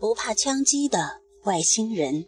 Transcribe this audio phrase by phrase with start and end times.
[0.00, 2.24] 不怕枪击的外星人。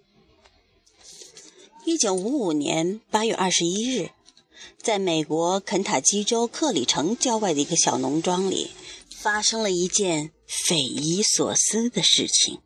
[1.86, 4.10] 一九五五年八月二十一日，
[4.76, 8.72] 在美国肯塔基州克里城郊外的一个小农庄里，
[9.16, 12.60] 发生了一件匪夷所思的事情：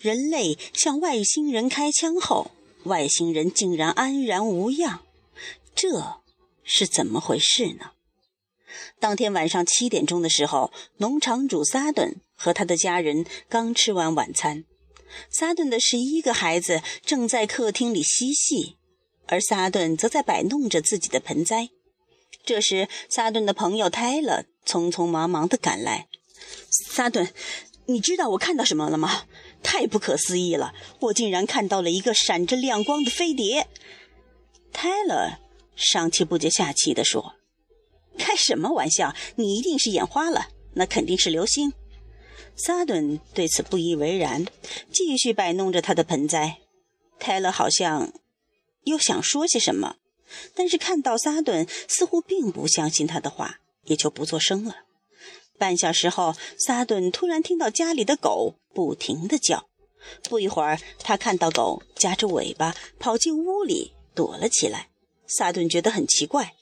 [0.00, 2.50] 人类向外星人开枪后，
[2.82, 5.02] 外星人竟然安然无恙。
[5.72, 6.20] 这
[6.64, 7.92] 是怎么回事呢？
[8.98, 12.16] 当天晚上七点钟的时候，农场主萨顿。
[12.34, 14.64] 和他的家人刚吃完晚餐，
[15.30, 18.78] 萨顿的十一个孩子正在客厅里嬉戏，
[19.26, 21.68] 而萨顿则在摆弄着自己的盆栽。
[22.44, 26.08] 这时，萨顿的朋友泰勒匆匆忙忙地赶来。
[26.90, 27.32] 萨顿，
[27.86, 29.26] 你知道我看到什么了吗？
[29.62, 30.74] 太不可思议了！
[30.98, 33.68] 我竟然看到了一个闪着亮光的飞碟。
[34.72, 35.38] 泰勒
[35.76, 37.36] 上气不接下气地说
[38.18, 39.14] ：“开什么玩笑？
[39.36, 41.72] 你一定是眼花了，那肯定是流星。”
[42.54, 44.46] 萨顿对此不以为然，
[44.92, 46.58] 继续摆弄着他的盆栽。
[47.18, 48.12] 泰勒好像
[48.84, 49.96] 又想说些什么，
[50.54, 54.76] 但是看到萨顿似乎并不相信他的话，也就不作声了。
[55.58, 59.68] 半小时后，萨顿突然听到家里的狗不停地叫。
[60.28, 64.88] 不一会儿，他看到狗夹着尾巴跑进屋里躲了起来。
[65.26, 66.54] 萨顿觉得很奇怪，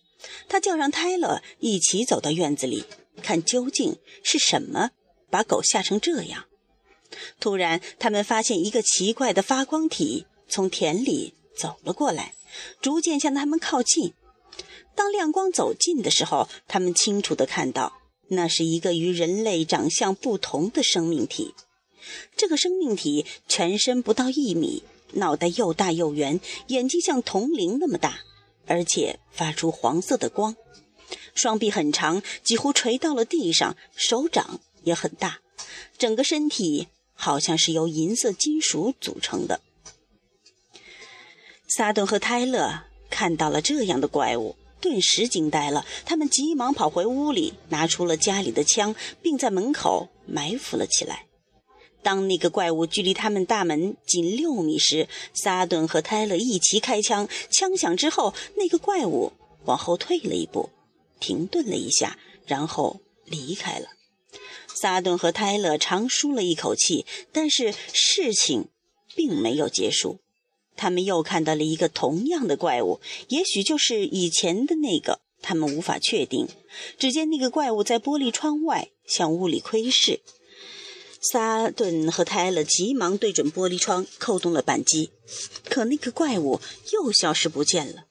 [0.48, 2.84] 他叫上泰勒一起走到院子里，
[3.22, 4.90] 看究竟是什么。
[5.30, 6.46] 把狗吓成这样。
[7.38, 12.34] 突然，他们发现一个奇怪的发光体从田里走了过来，
[12.80, 14.12] 逐渐向他们靠近。
[14.96, 17.92] 当亮光走近的时候，他们清楚地看到，
[18.28, 21.54] 那是一个与人类长相不同的生命体。
[22.36, 24.82] 这个生命体全身不到一米，
[25.12, 28.20] 脑袋又大又圆，眼睛像铜铃那么大，
[28.70, 30.54] 而且发出黄色的光。
[31.34, 34.60] 双臂很长，几乎垂到了地上，手掌。
[34.82, 35.40] 也很大，
[35.98, 39.60] 整个身体好像是由银色金属组成的。
[41.68, 45.84] 萨顿和泰勒看到了这样的怪物，顿时惊呆了。
[46.06, 51.26] 他们急忙跑回屋里，拿出了家里的枪，并在门口埋伏了起来。
[52.02, 57.28] 当那个怪物距离他们大门仅六米时，萨顿和泰勒一齐开枪。
[57.50, 59.32] 枪响之后，那个怪物
[59.64, 60.70] 往后退了一步，
[61.18, 63.88] 停顿了一下，然后离开了。
[64.74, 68.68] 萨顿和泰勒长舒了一口气，但是事情
[69.14, 70.20] 并没有结束。
[70.76, 76.48] 他们又看到了一个同样的怪物，也许就是以前的那个，他们无法确定。
[76.98, 80.20] 只见那个怪物在玻璃窗外向屋里窥视。
[81.20, 85.10] 萨顿和泰勒急忙对准玻璃窗，扣动了扳机，
[85.68, 86.60] 可那个怪物
[86.92, 88.04] 又消失不见了。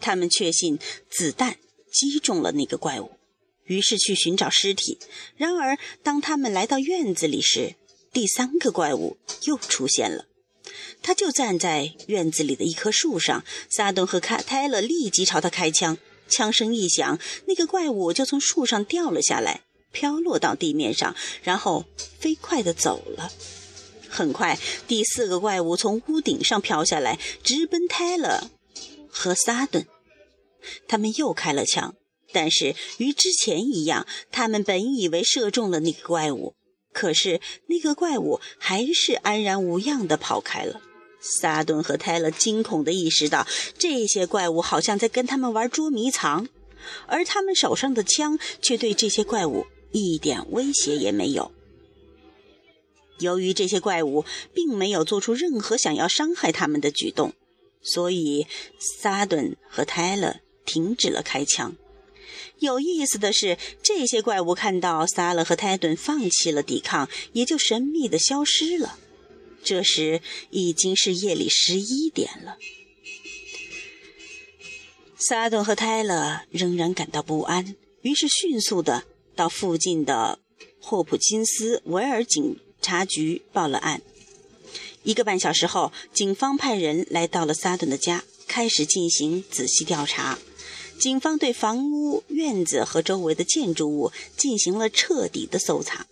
[0.00, 0.78] 他们确信
[1.10, 1.56] 子弹
[1.90, 3.12] 击中了那个怪物。
[3.64, 5.00] 于是去寻找尸体。
[5.36, 7.74] 然而，当他们来到院子里时，
[8.12, 10.26] 第三个怪物又出现了。
[11.02, 13.44] 他就站在院子里的一棵树上。
[13.68, 15.98] 萨顿和卡泰勒立即朝他开枪。
[16.28, 19.62] 枪声一响，那个怪物就从树上掉了下来，
[19.96, 21.86] 飘落到地面上，然后
[22.18, 23.32] 飞快地走了。
[24.10, 28.50] 很快，第四个怪物从屋顶上飘下来，直奔泰勒
[29.08, 29.86] 和萨顿。
[30.86, 31.94] 他们又开了枪。
[32.32, 36.54] 但是与之前一样，他们本以为射中了那个怪物，
[36.92, 40.82] 可是那个怪物还是安然无恙地跑开了。
[41.20, 43.46] 萨顿和泰勒惊恐地意识到，
[43.78, 46.46] 这些怪物好像在跟他们玩捉迷藏，
[47.06, 51.52] 而他们手上的枪却对这些怪物一点威胁也没有。
[53.18, 57.32] 由于这些怪物并没有做出任何想要伤害他们的举动，
[57.82, 58.46] 所以
[58.78, 61.76] 萨顿和泰勒停止了开枪。
[62.58, 68.98] 有意思的是，这些怪物看到萨勒和泰顿放弃了抵抗，也就神秘的消失了。
[69.62, 70.20] 这时
[70.50, 72.58] 已经是夜里十一点了。
[75.18, 79.04] 萨顿和泰勒仍然感到不安，于是迅速的
[79.36, 80.40] 到附近的
[80.80, 84.02] 霍普金斯维尔警察局报了案。
[85.04, 90.38] 一个半小时后，警方派人来到了萨顿的家，开始进行仔细调查。
[90.98, 96.06] 警方对房屋、院子和周围的建筑物进行了彻底的搜查，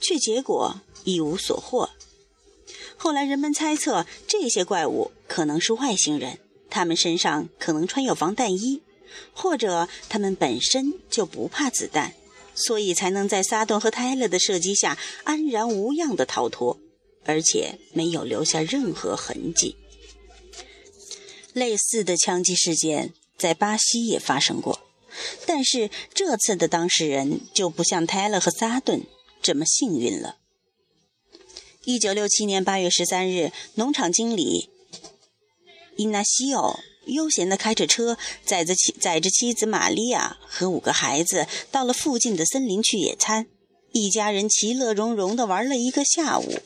[0.00, 1.90] 却结果一无所获。
[2.96, 6.38] 后来人们猜测，这些怪物可能是外星人，
[6.70, 8.80] 他们身上可能穿有防弹衣，
[9.32, 12.14] 或者他们本身就不怕子弹，
[12.66, 16.78] 所以才能在萨顿和泰勒的射击下安然无恙地逃脱，
[17.24, 19.76] 而且没有留下任何痕迹。
[21.52, 23.14] 类似的枪击事件。
[23.38, 24.80] 在巴西也发生过，
[25.46, 29.06] 但是这次的当事人就不像泰勒和萨顿
[29.40, 30.38] 这么幸运了。
[31.84, 34.70] 一九六七年八月十三日，农场经理
[35.94, 43.46] 伊纳西奥悠闲地开着车，载着妻载着妻子玛利亚和五个孩子，到了附近的森林去野餐。
[43.92, 46.60] 一家人其乐融融地玩了一个下午。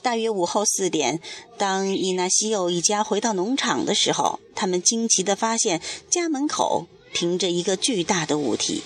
[0.00, 1.20] 大约午后四点，
[1.56, 8.82] 当伊纳西奥一家回到农场的时候，他们惊奇地发现家门口停着一个巨大的物体。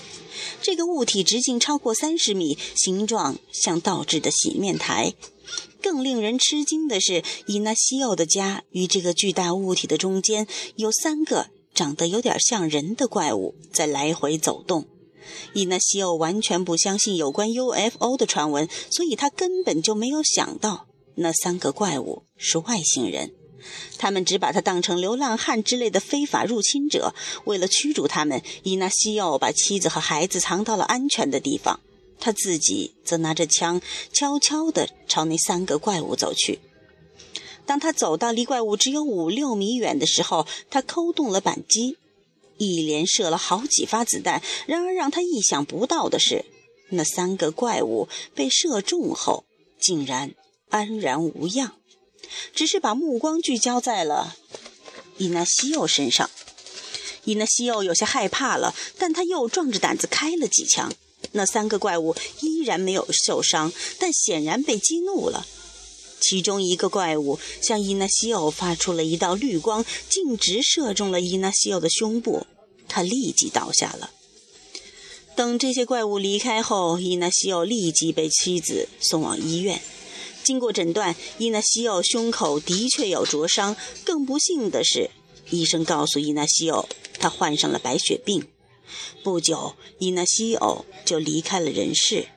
[0.61, 5.13] 这个物体直径超过三十米，形状像倒置的洗面台。
[5.93, 10.47] 更令人吃惊的是，伊纳西奥的家与这个巨大物体的中间
[10.77, 14.87] 有三个长得有点像人的怪物在来回走动。
[15.53, 20.87] 伊纳西奥完全不相信有关 UFO 的传闻，所以他根本就没有想到
[21.17, 23.35] 那三个怪物是外星人。
[23.99, 27.15] 他们只把他当成流浪汉之类的非法入侵者。
[27.45, 31.81] 为了驱逐他们，伊纳西奥把妻子和孩子藏到了安全的地方，
[32.23, 33.83] 他自己则拿着枪，
[34.13, 36.61] 悄悄地朝那三个怪物走去。
[37.67, 41.97] 当他走到离怪物只有五六米远的时候，他扣动了扳机，
[42.59, 44.41] 一连射了好几发子弹。
[44.67, 46.45] 然而让他意想不到的是，
[46.91, 49.45] 那三个怪物被射中后，
[49.81, 50.33] 竟然
[50.71, 51.73] 安然无恙。
[52.55, 54.37] 只是把目光聚焦在了
[55.19, 56.31] 伊纳西奥身上。
[57.25, 60.93] 伊纳西奥有些害怕了，但他又壮着胆子开了几枪。
[61.31, 65.47] 那三个怪物依然没有受伤，但显然被激怒了。
[66.21, 72.47] 其中一个怪物向伊纳西奥发出了一道绿光，径直射中了伊纳西奥的胸部，
[72.89, 74.11] 他立即倒下了。
[75.35, 79.81] 等这些怪物离开后，伊纳西奥立即被妻子送往医院。
[80.45, 83.75] 经过诊断，伊纳西奥胸口的确有灼伤。
[84.05, 85.11] 更不幸的是，
[85.51, 86.89] 医生告诉伊纳西奥，
[87.19, 88.47] 他患上了白血病。
[89.23, 92.29] 不久，伊纳西奥就离开了人世。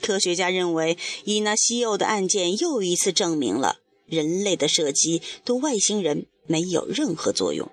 [0.00, 7.70] 科学家认为，伊纳西奥的案件又一次证明了人类的射击对外星人没有任何作用。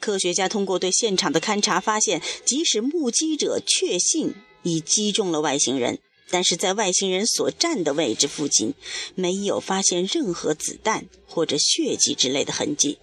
[0.00, 5.98] 科学家通过对现场的勘查发现，即使目击者确信已击中了外星人。
[6.28, 8.74] 但是在外星人所站的位置附近，
[9.14, 12.98] 没有发现任何子弹或者血迹之类的痕迹，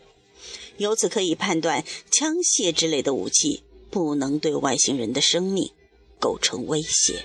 [0.75, 5.71] 由此可以判断，枪械之类的武器不能对外星人的生命
[6.19, 7.23] 构成威胁。